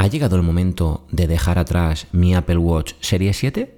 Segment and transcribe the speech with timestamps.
[0.00, 3.76] ¿ha llegado el momento de dejar atrás mi Apple Watch Serie 7?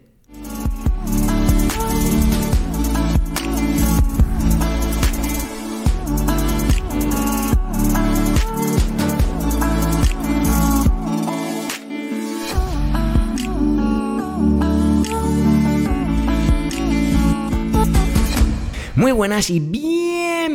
[18.95, 19.59] Muy buenas y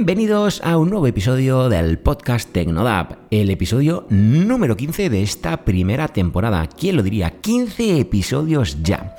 [0.08, 6.08] bienvenidos a un nuevo episodio del podcast Tecnodap, el episodio número 15 de esta primera
[6.08, 6.66] temporada.
[6.68, 7.42] ¿Quién lo diría?
[7.42, 9.18] 15 episodios ya.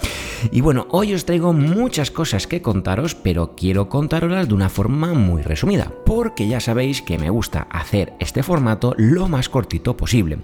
[0.50, 5.12] Y bueno, hoy os traigo muchas cosas que contaros, pero quiero contaroslas de una forma
[5.12, 10.38] muy resumida, porque ya sabéis que me gusta hacer este formato lo más cortito posible.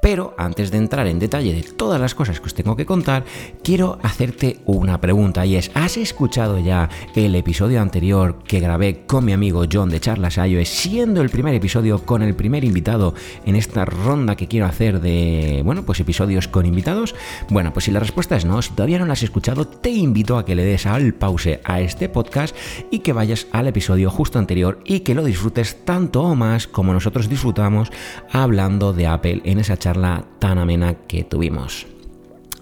[0.00, 3.24] Pero antes de entrar en detalle de todas las cosas que os tengo que contar,
[3.62, 9.24] quiero hacerte una pregunta y es, ¿has escuchado ya el episodio anterior que grabé con
[9.26, 13.14] mi amigo John de Charlas iOS, siendo el primer episodio con el primer invitado
[13.44, 17.14] en esta ronda que quiero hacer de, bueno, pues episodios con invitados?
[17.50, 20.38] Bueno, pues si la respuesta es no, si todavía no lo has escuchado, te invito
[20.38, 22.56] a que le des al pause a este podcast
[22.90, 26.94] y que vayas al episodio justo anterior y que lo disfrutes tanto o más como
[26.94, 27.90] nosotros disfrutamos
[28.32, 29.89] hablando de Apple en esa charla
[30.38, 31.86] tan amena que tuvimos.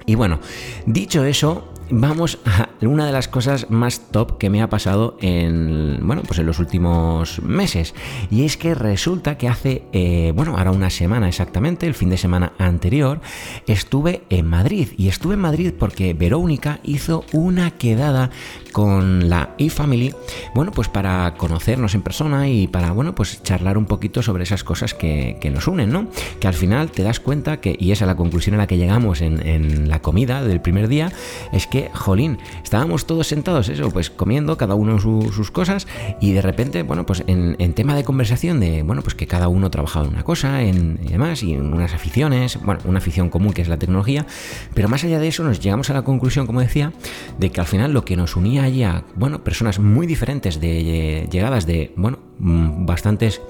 [0.06, 0.40] Y bueno,
[0.86, 5.98] dicho eso, vamos a una de las cosas más top que me ha pasado en,
[6.02, 7.94] bueno, pues en los últimos meses.
[8.30, 12.16] Y es que resulta que hace, eh, bueno, ahora una semana exactamente, el fin de
[12.16, 13.20] semana anterior,
[13.66, 14.88] estuve en Madrid.
[14.96, 18.30] Y estuve en Madrid porque Verónica hizo una quedada
[18.72, 20.14] con la eFamily,
[20.54, 24.62] bueno, pues para conocernos en persona y para, bueno, pues charlar un poquito sobre esas
[24.62, 26.08] cosas que, nos unen, ¿no?
[26.40, 28.76] Que al final te das cuenta que, y esa es la conclusión a la que
[28.76, 31.10] llegamos en la comida del primer día,
[31.52, 35.86] es que jolín, estábamos todos sentados, eso, pues comiendo cada uno sus cosas
[36.20, 39.70] y de repente, bueno, pues en, tema de conversación de, bueno, pues que cada uno
[39.70, 43.52] trabajaba en una cosa en, y demás y en unas aficiones, bueno, una afición común
[43.52, 44.26] que es la tecnología,
[44.74, 46.92] pero más allá de eso nos llegamos a la conclusión, como decía,
[47.38, 51.66] de que al final lo que nos unía allá, bueno, personas muy diferentes de llegadas
[51.66, 53.40] de, bueno, mm, bastantes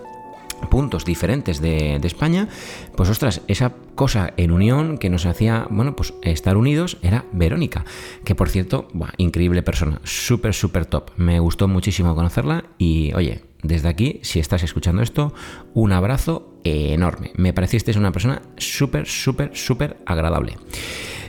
[0.70, 2.48] puntos diferentes de, España,
[2.96, 7.84] pues ostras, esa cosa en unión que nos hacía, bueno, pues estar unidos era Verónica,
[8.24, 8.88] que por cierto,
[9.18, 11.10] increíble persona, súper, súper top.
[11.16, 15.34] Me gustó muchísimo conocerla y oye, desde aquí, si estás escuchando esto,
[15.74, 17.32] un abrazo enorme.
[17.36, 20.56] Me pareciste una persona súper, súper, súper agradable.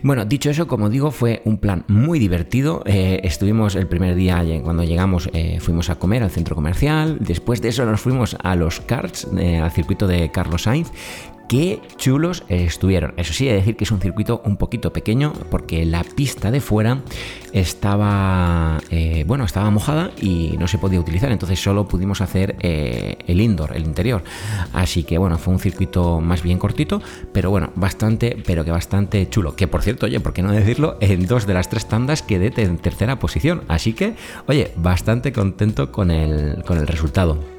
[0.01, 2.83] Bueno, dicho eso, como digo, fue un plan muy divertido.
[2.85, 7.17] Eh, estuvimos el primer día, cuando llegamos, eh, fuimos a comer al centro comercial.
[7.19, 10.91] Después de eso nos fuimos a los karts, eh, al circuito de Carlos Sainz,
[11.49, 13.13] qué chulos estuvieron.
[13.17, 16.51] Eso sí, he de decir que es un circuito un poquito pequeño porque la pista
[16.51, 17.01] de fuera
[17.51, 23.17] estaba, eh, bueno, estaba mojada y no se podía utilizar, entonces solo pudimos hacer eh,
[23.27, 24.23] el indoor, el interior.
[24.73, 27.01] Así que bueno, fue un circuito más bien cortito,
[27.33, 29.55] pero bueno, bastante, pero que bastante chulo.
[29.55, 30.97] Que por cierto, oye, ¿por qué no decirlo?
[31.01, 33.63] En dos de las tres tandas quedé en tercera posición.
[33.67, 34.13] Así que,
[34.47, 37.58] oye, bastante contento con el, con el resultado.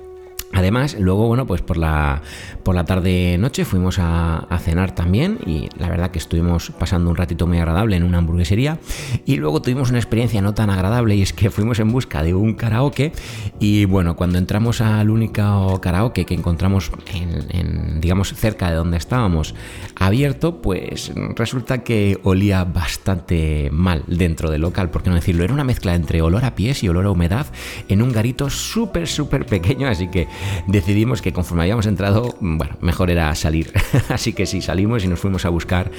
[0.53, 2.23] Además, luego, bueno, pues por la,
[2.65, 7.47] por la tarde-noche fuimos a, cenar también y la verdad que estuvimos pasando un ratito
[7.47, 8.79] muy agradable en una hamburguesería
[9.25, 12.35] y luego tuvimos una experiencia no tan agradable y es que fuimos en busca de
[12.35, 13.13] un karaoke
[13.59, 19.55] y bueno, cuando entramos al único karaoke que encontramos en, digamos, cerca de donde estábamos
[19.95, 25.55] abierto, pues resulta que olía bastante mal dentro del local, por qué no decirlo, era
[25.55, 27.47] una mezcla entre olor a pies y olor a humedad
[27.89, 30.29] en un garito súper, súper pequeño, así que
[30.67, 33.73] decidimos que conforme habíamos entrado, bueno, mejor era salir.
[34.09, 35.91] Así que sí, salimos y nos fuimos a buscar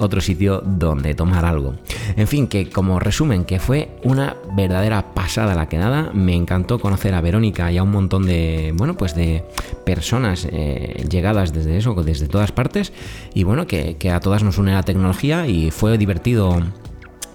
[0.00, 1.74] otro sitio donde tomar algo.
[2.16, 6.10] En fin, que como resumen, que fue una verdadera pasada la quedada.
[6.12, 9.44] Me encantó conocer a Verónica y a un montón de, bueno, pues de
[9.84, 12.92] personas eh, llegadas desde eso, desde todas partes.
[13.34, 16.60] Y bueno, que, que a todas nos une la tecnología y fue divertido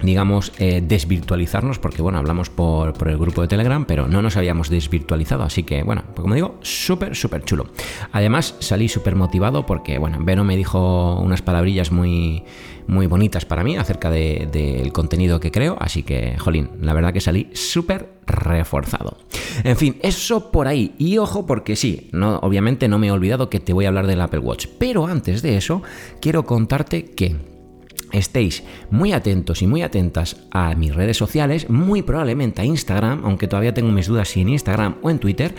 [0.03, 4.69] digamos, eh, desvirtualizarnos, porque bueno, hablamos por, el grupo de Telegram, pero no nos habíamos
[4.69, 7.67] desvirtualizado, así que bueno, pues como digo, súper, súper chulo.
[8.11, 12.43] Además, salí súper motivado porque, bueno, Vero me dijo unas palabrillas muy,
[12.87, 17.21] muy bonitas para mí acerca del contenido que creo, así que, jolín, la verdad que
[17.21, 19.17] salí súper reforzado.
[19.63, 20.93] En fin, eso por ahí.
[20.97, 24.07] Y ojo, porque sí, no, obviamente no me he olvidado que te voy a hablar
[24.07, 25.81] del Apple Watch, pero antes de eso,
[26.19, 27.52] quiero contarte que
[28.13, 33.47] estéis muy atentos y muy atentas a mis redes sociales, muy probablemente a Instagram, aunque
[33.47, 35.53] todavía tengo mis dudas si en Instagram o en Twitter,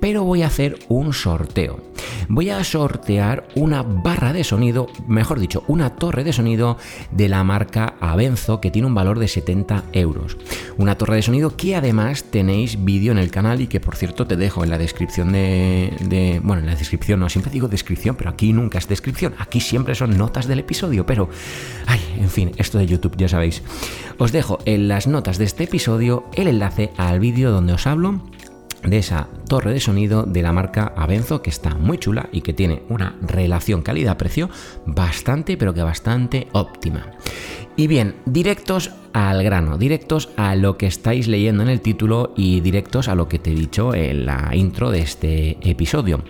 [0.00, 1.89] pero voy a hacer un sorteo.
[2.28, 6.76] Voy a sortear una barra de sonido, mejor dicho, una torre de sonido
[7.10, 10.36] de la marca Abenzo que tiene un valor de 70 euros.
[10.76, 14.26] Una torre de sonido que además tenéis vídeo en el canal y que por cierto
[14.26, 18.30] te dejo en la descripción de, bueno, en la descripción, no siempre digo descripción, pero
[18.30, 21.28] aquí nunca es descripción, aquí siempre son notas del episodio, pero,
[21.86, 23.62] ay, en fin, esto de YouTube ya sabéis.
[24.18, 28.20] Os dejo en las notas de este episodio el enlace al vídeo donde os hablo
[28.84, 32.52] de esa torre de sonido de la marca Abenzo que está muy chula y que
[32.52, 34.48] tiene una relación calidad-precio
[34.86, 37.06] bastante pero que bastante óptima.
[37.76, 42.60] Y bien, directos al grano, directos a lo que estáis leyendo en el título y
[42.60, 46.22] directos a lo que te he dicho en la intro de este episodio.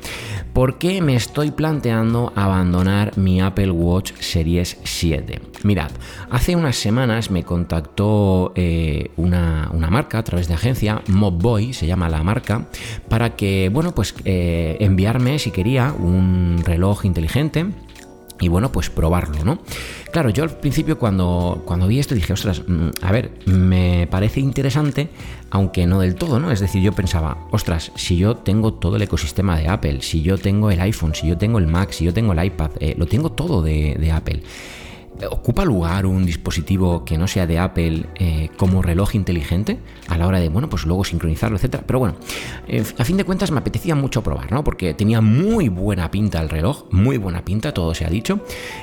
[0.53, 5.41] ¿Por qué me estoy planteando abandonar mi Apple Watch Series 7?
[5.63, 5.91] Mirad,
[6.31, 12.09] hace unas semanas me contactó eh, una, marca a través de agencia, Mobboy se llama
[12.09, 12.67] la marca,
[13.09, 17.67] para que, bueno, pues eh, enviarme si quería un reloj inteligente
[18.41, 19.61] y bueno, pues probarlo, ¿no?
[20.13, 24.41] Claro, yo al principio cuando, cuando vi esto dije, ostras, mm, a ver, me parece
[24.41, 25.11] interesante,
[25.51, 26.51] aunque no del todo, ¿no?
[26.51, 30.39] Es decir, yo pensaba, ostras, si yo tengo todo el ecosistema de Apple, si yo
[30.39, 33.07] tengo el iPhone, si yo tengo el Mac, si yo tengo el iPad, eh, lo
[33.07, 34.43] tengo todo de, de Apple
[35.31, 39.79] ¿Ocupa lugar un dispositivo que no sea de Apple eh, como reloj inteligente
[40.09, 41.85] a la hora de, bueno, pues luego sincronizarlo, etcétera?
[41.87, 42.15] Pero bueno,
[42.67, 44.65] eh, a fin de cuentas me apetecía mucho probar, ¿no?
[44.65, 48.41] Porque tenía muy buena pinta el reloj, muy buena pinta, todo se ha dicho,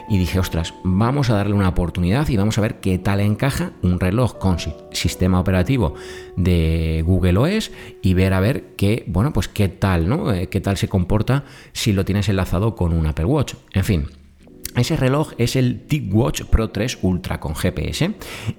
[0.09, 3.71] y dije, ostras, vamos a darle una oportunidad y vamos a ver qué tal encaja
[3.81, 4.57] un reloj con
[4.91, 5.95] sistema operativo
[6.35, 7.71] de Google OS
[8.03, 10.31] y ver a ver qué, bueno, pues qué tal, ¿no?
[10.31, 13.56] Eh, qué tal se comporta si lo tienes enlazado con un Apple Watch.
[13.74, 14.26] En fin.
[14.75, 18.13] Ese reloj es el TicWatch Pro 3 Ultra con GPS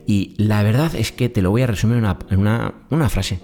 [0.07, 3.41] y la verdad es que te lo voy a resumir en una, una frase.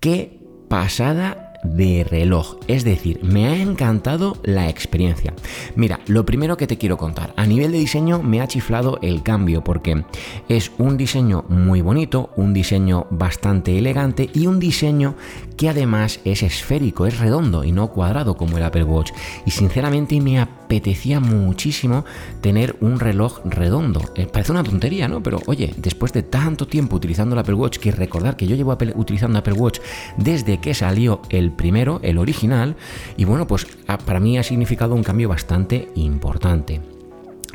[0.00, 2.56] ¡Qué pasada de reloj.
[2.68, 5.34] Es decir, me ha encantado la experiencia.
[5.74, 9.22] Mira, lo primero que te quiero contar, a nivel de diseño me ha chiflado el
[9.22, 10.04] cambio porque
[10.48, 15.16] es un diseño muy bonito, un diseño bastante elegante y un diseño
[15.56, 19.12] que además es esférico, es redondo y no cuadrado como el Apple Watch.
[19.44, 22.04] Y sinceramente me apetecía muchísimo
[22.40, 24.00] tener un reloj redondo.
[24.16, 25.22] Eh, parece una tontería, ¿no?
[25.22, 28.76] Pero oye, después de tanto tiempo utilizando el Apple Watch, que recordar que yo llevo
[28.96, 29.78] utilizando Apple Watch
[30.16, 32.76] desde que salió el primero, el original,
[33.16, 33.66] y bueno, pues
[34.04, 36.95] para mí ha significado un cambio bastante importante.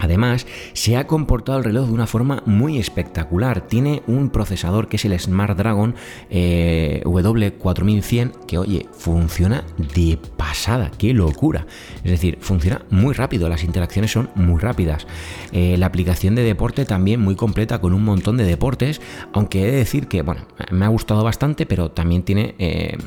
[0.02, 3.68] Además, se ha comportado el reloj de una forma muy espectacular.
[3.68, 5.94] Tiene un procesador que es el Smart Dragon
[6.32, 11.68] eh, W4100 que, oye, funciona de pasada, qué locura.
[12.04, 15.06] Es decir, funciona muy rápido, las interacciones son muy rápidas.
[15.52, 19.02] Eh, la aplicación de deporte también muy completa con un montón de deportes,
[19.34, 22.98] aunque he de decir que, bueno, me ha gustado bastante, pero también tiene, eh,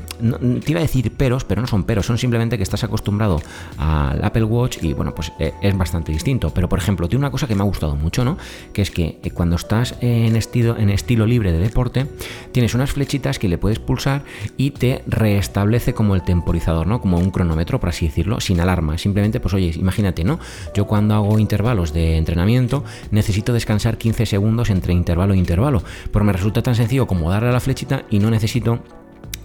[0.64, 3.42] te iba a decir peros, pero no son peros, son simplemente que estás acostumbrado
[3.78, 6.50] al Apple Watch y, bueno, pues es bastante distinto.
[6.54, 8.38] Pero, por ejemplo, tiene una cosa que me ha gustado mucho, ¿no?
[8.72, 12.06] Que es que eh, cuando estás en estilo, en estilo libre de deporte,
[12.52, 14.24] tienes unas flechitas que le puedes pulsar
[14.56, 17.00] y te restablece como el temporizador, ¿no?
[17.00, 18.98] Como un cronómetro, por así decirlo, sin alarma.
[18.98, 20.38] Simplemente, pues oye, imagínate, ¿no?
[20.74, 25.82] Yo cuando hago intervalos de entrenamiento, necesito descansar 15 segundos entre intervalo e intervalo.
[26.12, 28.80] Pero me resulta tan sencillo como darle a la flechita y no necesito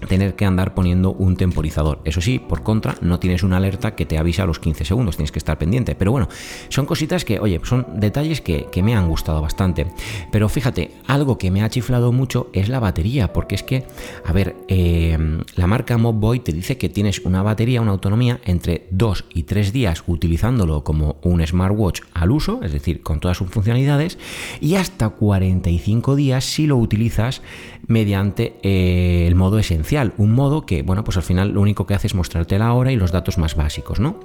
[0.07, 1.99] tener que andar poniendo un temporizador.
[2.05, 5.17] Eso sí, por contra, no tienes una alerta que te avisa a los 15 segundos,
[5.17, 5.95] tienes que estar pendiente.
[5.95, 6.29] Pero bueno,
[6.69, 9.87] son cositas que, oye, son detalles que, me han gustado bastante.
[10.31, 13.83] Pero fíjate, algo que me ha chiflado mucho es la batería, porque es que,
[14.25, 18.87] a ver, em, la marca Mobboy te dice que tienes una batería, una autonomía entre
[18.91, 23.49] 2 y 3 días utilizándolo como un smartwatch al uso, es decir, con todas sus
[23.49, 24.17] funcionalidades,
[24.61, 27.41] y hasta 45 días si lo utilizas
[27.87, 31.93] mediante eh, el modo esencial un modo que, bueno, pues al final lo único que
[31.93, 34.19] hace es mostrarte la hora y los datos más básicos, ¿no?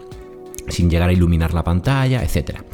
[0.68, 2.64] Sin llegar a iluminar la pantalla, etcétera.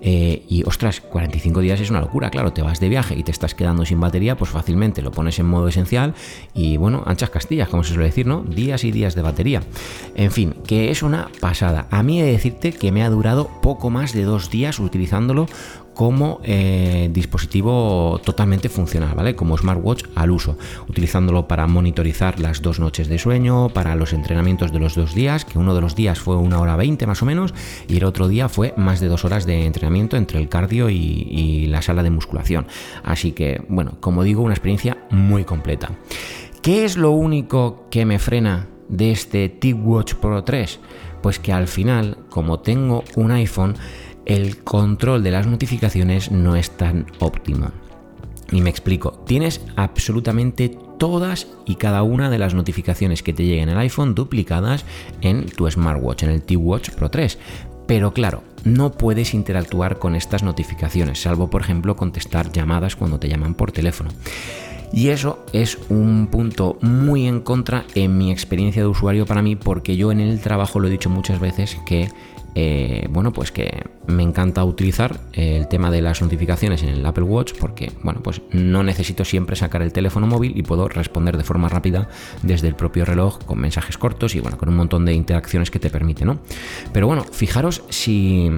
[0.00, 3.32] Eh, y ostras, 45 días es una locura, claro, te vas de viaje y te
[3.32, 6.14] estás quedando sin batería, pues fácilmente lo pones en modo esencial
[6.54, 8.42] y bueno, anchas castillas, como se suele decir, ¿no?
[8.42, 9.62] Días y días de batería.
[10.14, 11.88] En fin, que es una pasada.
[11.90, 15.46] A mí he de decirte que me ha durado poco más de dos días utilizándolo
[15.98, 19.34] como eh, dispositivo totalmente funcional, ¿vale?
[19.34, 20.56] Como smartwatch al uso,
[20.88, 25.44] utilizándolo para monitorizar las dos noches de sueño, para los entrenamientos de los dos días,
[25.44, 27.52] que uno de los días fue una hora 20 más o menos,
[27.88, 30.94] y el otro día fue más de dos horas de entrenamiento entre el cardio y,
[30.94, 32.68] y la sala de musculación.
[33.02, 35.90] Así que, bueno, como digo, una experiencia muy completa.
[36.62, 40.78] ¿Qué es lo único que me frena de este TicWatch Pro 3?
[41.22, 43.74] Pues que al final, como tengo un iPhone,
[44.28, 47.72] el control de las notificaciones no es tan óptimo.
[48.52, 50.68] Y me explico, tienes absolutamente
[50.98, 54.84] todas y cada una de las notificaciones que te lleguen al iPhone duplicadas
[55.22, 57.38] en tu smartwatch, en el T-Watch Pro 3.
[57.86, 63.28] Pero claro, no puedes interactuar con estas notificaciones, salvo por ejemplo contestar llamadas cuando te
[63.28, 64.10] llaman por teléfono.
[64.92, 69.56] Y eso es un punto muy en contra en mi experiencia de usuario para mí,
[69.56, 72.08] porque yo en el trabajo lo he dicho muchas veces que
[72.60, 77.22] eh, bueno, pues que me encanta utilizar el tema de las notificaciones en el Apple
[77.22, 81.44] Watch porque, bueno, pues no necesito siempre sacar el teléfono móvil y puedo responder de
[81.44, 82.08] forma rápida
[82.42, 85.78] desde el propio reloj con mensajes cortos y, bueno, con un montón de interacciones que
[85.78, 86.40] te permite, ¿no?
[86.92, 88.50] Pero bueno, fijaros si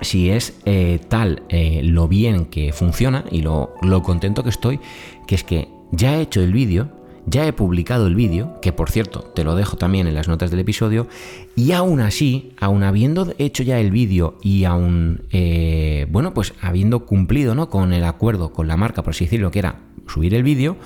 [0.00, 4.80] si es eh, tal eh, lo bien que funciona y lo, lo, contento que estoy,
[5.28, 6.88] que es que ya he hecho el vídeo,
[7.26, 10.50] ya he publicado el vídeo, que por cierto te lo dejo también en las notas
[10.50, 11.06] del episodio,
[11.54, 17.06] y aún así, aún habiendo hecho ya el vídeo y aún, eh, bueno, pues habiendo
[17.06, 17.68] cumplido ¿no?
[17.70, 20.76] con el acuerdo con la marca, por así decirlo, que era subir el vídeo,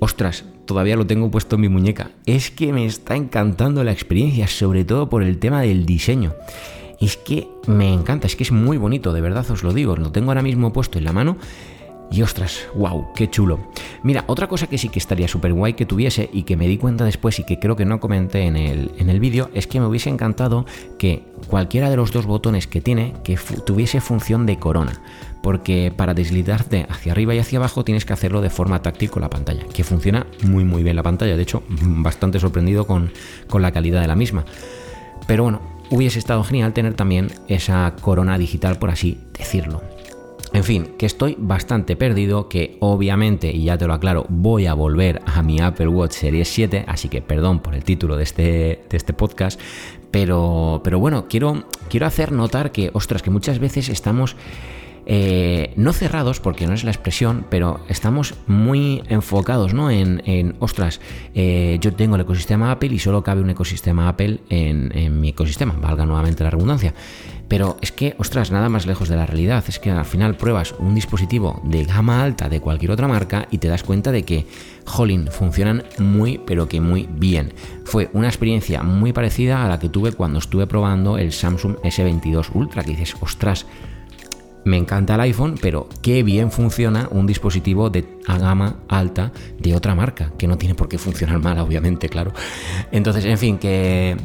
[0.00, 2.10] ostras, todavía lo tengo puesto en mi muñeca.
[2.26, 6.34] Es que me está encantando la experiencia, sobre todo por el tema del diseño.
[7.00, 10.10] Es que me encanta, es que es muy bonito, de verdad os lo digo, lo
[10.12, 11.36] tengo ahora mismo puesto en la mano
[12.14, 13.58] y ostras, wow, qué chulo.
[14.04, 16.78] Mira, otra cosa que sí que estaría súper guay que tuviese y que me di
[16.78, 19.80] cuenta después y que creo que no comenté en el, en el vídeo es que
[19.80, 20.64] me hubiese encantado
[20.96, 25.00] que cualquiera de los dos botones que tiene que tuviese función de corona.
[25.42, 29.22] Porque para deslizarte hacia arriba y hacia abajo tienes que hacerlo de forma táctil con
[29.22, 31.36] la pantalla, que funciona muy muy bien la pantalla.
[31.36, 33.10] De hecho, bastante sorprendido con,
[33.48, 34.44] con la calidad de la misma.
[35.26, 39.82] Pero bueno, hubiese estado genial tener también esa corona digital, por así decirlo.
[40.54, 44.74] En fin, que estoy bastante perdido, que obviamente, y ya te lo aclaro, voy a
[44.74, 48.42] volver a mi Apple Watch Series 7, así que perdón por el título de este,
[48.88, 49.60] de este podcast,
[50.12, 54.36] pero, pero bueno, quiero, quiero hacer notar que, ostras, que muchas veces estamos...
[55.06, 59.90] Eh, no cerrados, porque no es la expresión, pero estamos muy enfocados ¿no?
[59.90, 61.00] en, ostras,
[61.34, 65.30] eh, yo tengo el ecosistema Apple y solo cabe un ecosistema Apple en, en mi
[65.30, 66.94] ecosistema, valga nuevamente la redundancia.
[67.48, 69.64] Pero es que, ostras, nada más lejos de la realidad.
[69.68, 73.58] Es que al final pruebas un dispositivo de gama alta de cualquier otra marca y
[73.58, 74.46] te das cuenta de que,
[74.86, 77.52] jolín, funcionan muy, pero que muy bien.
[77.84, 82.48] Fue una experiencia muy parecida a la que tuve cuando estuve probando el Samsung S22
[82.54, 83.66] Ultra, que dices, ostras,
[84.64, 89.94] me encanta el iPhone, pero qué bien funciona un dispositivo de gama alta de otra
[89.94, 92.32] marca, que no tiene por qué funcionar mal, obviamente, claro.
[92.90, 94.16] Entonces, en fin, que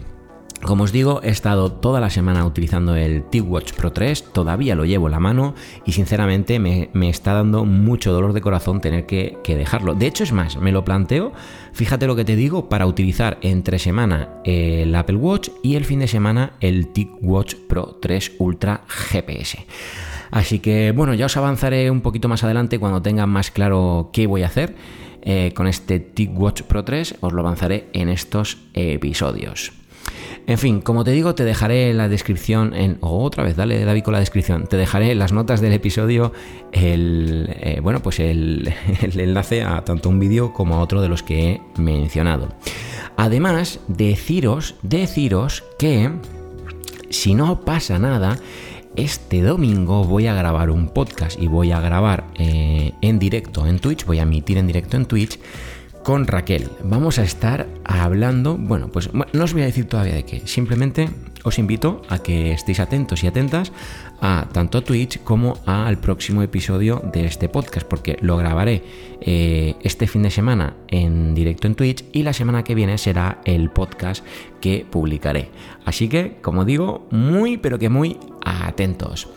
[0.61, 4.83] como os digo, he estado toda la semana utilizando el T-Watch Pro 3, todavía lo
[4.83, 5.55] llevo en la mano
[5.85, 9.95] y sinceramente me, está dando mucho dolor de corazón tener que, dejarlo.
[9.95, 11.31] De hecho, es más, me lo planteo,
[11.71, 15.99] fíjate lo que te digo, para utilizar entre semana el Apple Watch y el fin
[15.99, 19.65] de semana el T-Watch Pro 3 Ultra GPS.
[20.31, 24.27] Así que bueno, ya os avanzaré un poquito más adelante cuando tenga más claro qué
[24.27, 24.75] voy a hacer.
[25.21, 29.73] Eh, con este TicWatch Pro 3 os lo avanzaré en estos episodios.
[30.47, 32.97] En fin, como te digo, te dejaré la descripción en.
[33.01, 34.65] otra vez, dale David con la descripción.
[34.65, 36.33] Te dejaré las notas del episodio
[36.71, 37.55] el.
[37.59, 41.21] Eh, bueno, pues el, el, enlace a tanto un vídeo como a otro de los
[41.21, 42.49] que he mencionado.
[43.17, 46.09] Además, deciros, deciros que
[47.09, 48.39] si no pasa nada,
[48.99, 53.79] este domingo voy a grabar un podcast y voy a grabar eh, en directo en
[53.79, 55.39] Twitch, voy a emitir en directo en Twitch
[56.03, 56.69] con Raquel.
[56.83, 61.09] Vamos a estar hablando, bueno, pues no os voy a decir todavía de qué, simplemente
[61.43, 63.71] os invito a que estéis atentos y atentas
[64.21, 68.83] a tanto Twitch como al próximo episodio de este podcast, porque lo grabaré
[69.21, 73.41] eh, este fin de semana en directo en Twitch y la semana que viene será
[73.45, 74.25] el podcast
[74.59, 75.49] que publicaré.
[75.85, 79.27] Así que, como digo, muy pero que muy atentos.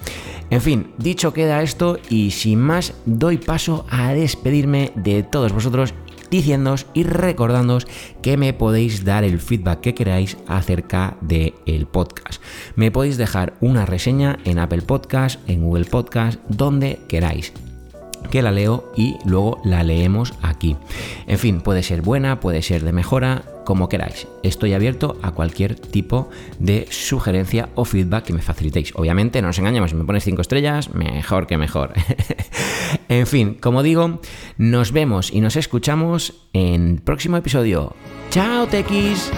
[0.51, 5.95] En fin, dicho queda esto y sin más doy paso a despedirme de todos vosotros
[6.33, 7.87] diciéndoos y recordándoos
[8.23, 12.43] que me podéis dar el feedback que queráis acerca del el podcast.
[12.75, 17.53] Me podéis dejar una reseña en Apple Podcast, en Google Podcast, donde queráis
[18.31, 20.77] que la leo y luego la leemos aquí.
[21.27, 24.27] En fin, puede ser buena, puede ser de mejora, como queráis.
[24.43, 28.93] Estoy abierto a cualquier tipo de sugerencia o feedback que me facilitéis.
[28.95, 31.93] Obviamente, no nos engañemos, si me pones 5 estrellas, mejor que mejor.
[33.09, 34.21] en fin, como digo,
[34.59, 37.95] nos vemos y nos escuchamos en el próximo episodio.
[38.31, 39.31] ¡Chao, Tequis!